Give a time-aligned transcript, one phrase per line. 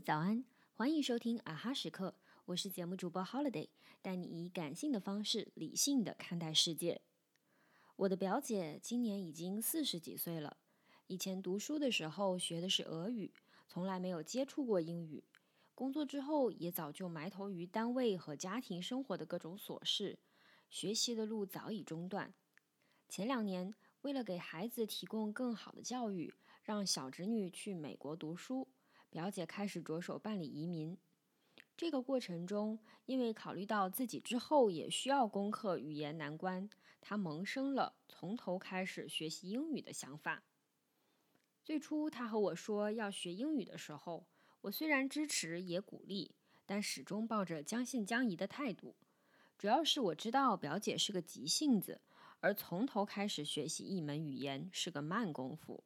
[0.00, 0.44] 早安！
[0.74, 2.14] 欢迎收听啊哈时刻，
[2.44, 3.68] 我是节目主播 Holiday，
[4.02, 7.00] 带你以感性的方式理性的看待世界。
[7.96, 10.58] 我的表姐今年已经四十几岁了，
[11.06, 13.32] 以前读书的时候学的是俄语，
[13.66, 15.24] 从来没有接触过英语。
[15.74, 20.18] 工作之后也早就埋头于单位和家庭生活的各种琐事，
[20.68, 22.34] 学习的路早已中断。
[23.08, 28.68] 前两年，为了给孩子提供更好的教育，让小侄女去美国读书。
[29.16, 30.94] 表姐开始着手办理移民，
[31.74, 36.68] 这个过程中，因为考虑到自己之后也需要攻克语言难关，
[37.00, 40.42] 她萌生了从头开始学习英语的想法。
[41.64, 44.26] 最初，她和我说要学英语的时候，
[44.60, 46.34] 我虽然支持也鼓励，
[46.66, 48.94] 但始终抱着将信将疑的态度。
[49.56, 52.02] 主要是我知道表姐是个急性子，
[52.40, 55.82] 而从头开始学习一门语言是个慢功夫。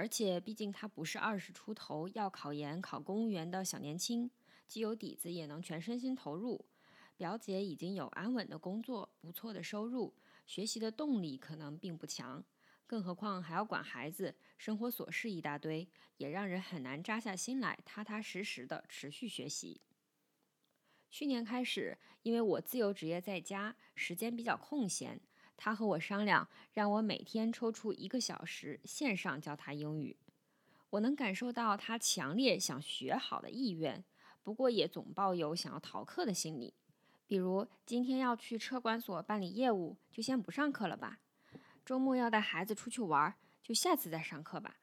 [0.00, 4.30] 而且，毕竟他不是二十出头要考研、考公务员的小年轻，
[4.66, 6.64] 既有底子，也能全身心投入。
[7.18, 10.14] 表姐已经有安稳的工作、不错的收入，
[10.46, 12.42] 学习的动力可能并不强。
[12.86, 15.86] 更何况还要管孩子，生活琐事一大堆，
[16.16, 19.82] 也让人很难扎下心来，踏踏实实的持续学习。
[21.10, 25.20] 去年开始，因为我自由职业在家，时间比较空闲。
[25.62, 30.16] 他和我商量，让我每天抽出一个小时线上教他英语。
[30.88, 34.02] 我能感受到他强烈想学好的意愿，
[34.42, 36.72] 不过也总抱有想要逃课的心理。
[37.26, 41.18] 比如今天要去车管所办理业务，就先不上课了吧；
[41.84, 44.78] 周末要带孩子出去玩，就下次再上课吧。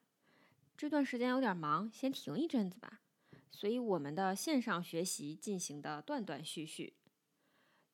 [0.77, 3.01] 这段时间有点忙，先停一阵子吧。
[3.49, 6.93] 所以我们的线上学习进行的断断续续。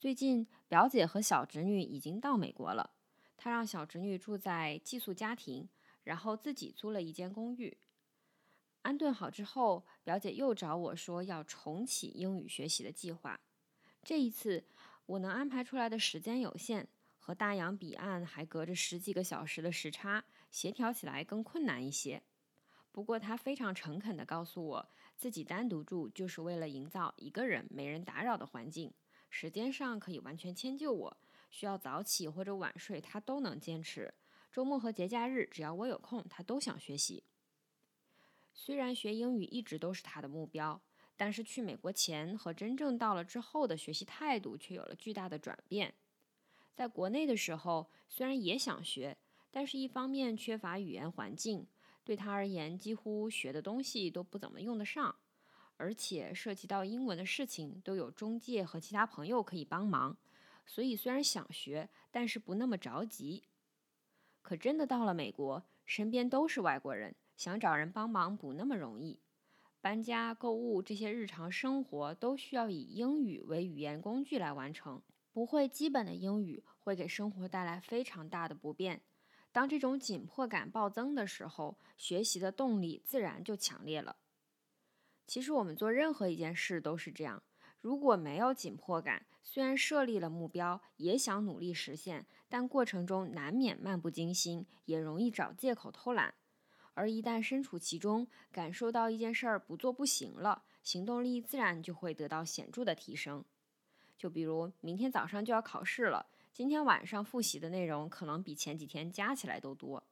[0.03, 2.91] 最近，表姐和小侄女已经到美国了。
[3.37, 5.69] 她让小侄女住在寄宿家庭，
[6.03, 7.77] 然后自己租了一间公寓。
[8.81, 13.39] 安顿好之后，表姐又找我说要重启英语学习的计划。
[14.03, 14.65] 这一次，
[15.05, 16.85] 我能安排出来的时间有限，
[17.17, 22.21] 和大洋彼岸还隔着十几个小时的时差，协调起来更困难一些。
[22.91, 28.91] 不过，她非常诚恳地告诉我，自己单独住就是为了营造一个人没人打扰的环境。
[29.35, 31.17] 时间上可以完全迁就我，
[31.49, 34.13] 需要早起或者晚睡，他都能坚持。
[34.51, 37.23] 周末和节假日，只要我有空，他都想学习。
[38.53, 40.79] 虽然学英语一直都是他的目标，
[41.17, 45.95] 但是去美国前和真正到了之后的学习态度却有了巨大的转变。
[46.75, 49.17] 在国内的时候，虽然也想学，
[49.49, 51.65] 但是一方面缺乏语言环境，
[52.03, 55.15] 对他而言，几乎学的东西都不怎么用得上。
[55.77, 60.17] 而且涉及到英文的事情，都有中介和其他朋友可以帮忙，
[60.65, 63.43] 所以虽然想学，但是不那么着急。
[64.41, 69.19] 可真的到了美国，身边都是外国人，想找人帮忙不那么容易。
[69.81, 75.01] 搬家、购物这些日常生活都需要以英语为语言工具来完成，
[75.33, 79.01] 不会基本的英语会给生活带来非常大的不便。
[79.51, 84.15] 当这种紧迫感暴增的时候，学习的动力自然就强烈了。
[85.25, 87.41] 其实我们做任何一件事都是这样，
[87.81, 96.33] 如果没有紧迫感，虽然设立了目标，也想努力实现，但过程中难免漫不经心，也容易找借口偷懒。
[96.93, 103.43] 而一旦身处其中，感受到一件事儿不做不行了，行动力自然就会得到显著的提升。
[104.15, 110.03] 就比如明天早上就要考试了，今天晚上复习的内容可能比前几天加起来都多。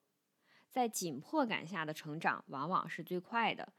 [0.72, 3.72] 在紧迫感下的成长，往往是最快的。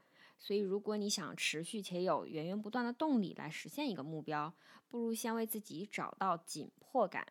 [0.45, 4.53] 所以，如果你想持续且有源源不断的动力来实现一个目标，
[4.89, 7.25] 不如先为自己找到紧迫感。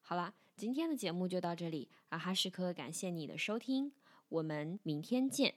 [0.00, 3.92] 好了，今天的节目就到这里，啊哈时刻感谢你的收听，
[4.30, 5.54] 我们明天见。